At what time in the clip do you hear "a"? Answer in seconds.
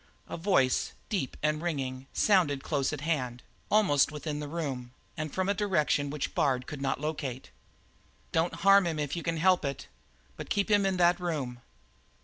0.27-0.35, 5.47-5.53